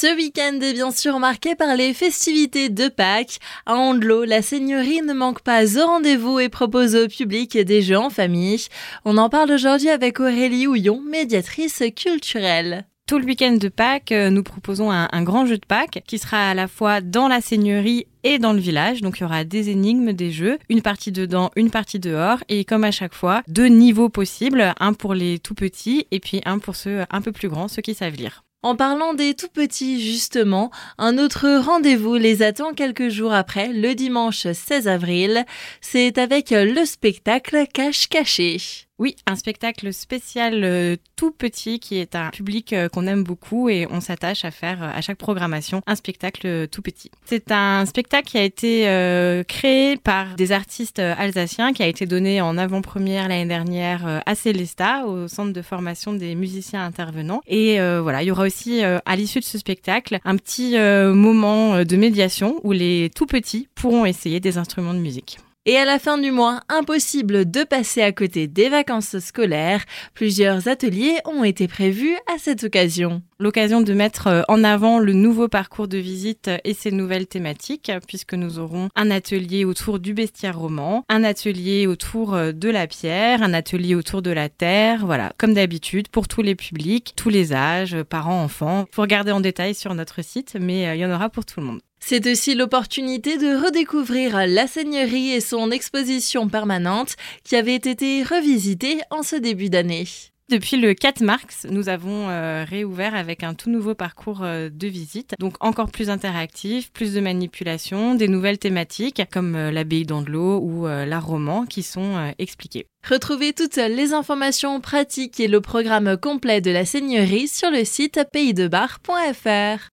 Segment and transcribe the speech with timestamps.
[0.00, 3.38] Ce week-end est bien sûr marqué par les festivités de Pâques.
[3.66, 7.98] À Andelot, la Seigneurie ne manque pas au rendez-vous et propose au public des jeux
[7.98, 8.64] en famille.
[9.04, 12.86] On en parle aujourd'hui avec Aurélie Houillon, médiatrice culturelle.
[13.06, 16.16] Tout le week-end de Pâques, euh, nous proposons un, un, grand jeu de Pâques qui
[16.16, 19.02] sera à la fois dans la seigneurie et dans le village.
[19.02, 22.38] Donc il y aura des énigmes, des jeux, une partie dedans, une partie dehors.
[22.48, 26.40] Et comme à chaque fois, deux niveaux possibles, un pour les tout petits et puis
[26.46, 28.44] un pour ceux un peu plus grands, ceux qui savent lire.
[28.62, 33.94] En parlant des tout petits, justement, un autre rendez-vous les attend quelques jours après, le
[33.94, 35.46] dimanche 16 avril.
[35.80, 38.89] C'est avec le spectacle Cache Caché.
[39.00, 43.70] Oui, un spectacle spécial euh, tout petit qui est un public euh, qu'on aime beaucoup
[43.70, 47.10] et on s'attache à faire euh, à chaque programmation un spectacle tout petit.
[47.24, 52.42] C'est un spectacle qui a été créé par des artistes alsaciens, qui a été donné
[52.42, 57.40] en avant-première l'année dernière à Célesta, au centre de formation des musiciens intervenants.
[57.46, 61.96] Et voilà, il y aura aussi à l'issue de ce spectacle un petit moment de
[61.96, 65.38] médiation où les tout petits pourront essayer des instruments de musique.
[65.66, 69.84] Et à la fin du mois, impossible de passer à côté des vacances scolaires.
[70.14, 73.20] Plusieurs ateliers ont été prévus à cette occasion.
[73.38, 77.92] L'occasion de mettre euh, en avant le nouveau parcours de visite et ses nouvelles thématiques,
[78.08, 82.86] puisque nous aurons un atelier autour du bestiaire roman, un atelier autour euh, de la
[82.86, 87.28] pierre, un atelier autour de la terre, voilà, comme d'habitude, pour tous les publics, tous
[87.28, 88.86] les âges, parents, enfants.
[88.92, 91.60] Faut regarder en détail sur notre site, mais euh, il y en aura pour tout
[91.60, 91.80] le monde.
[92.00, 99.00] C'est aussi l'opportunité de redécouvrir la Seigneurie et son exposition permanente qui avait été revisitée
[99.10, 100.06] en ce début d'année.
[100.50, 104.88] Depuis le 4 mars, nous avons euh, réouvert avec un tout nouveau parcours euh, de
[104.88, 110.58] visite, donc encore plus interactif, plus de manipulation, des nouvelles thématiques comme euh, l'abbaye d'Andelot
[110.60, 112.86] ou la roman qui sont expliquées.
[113.08, 118.20] Retrouvez toutes les informations pratiques et le programme complet de la Seigneurie sur le site
[118.32, 119.88] paysdebar.fr.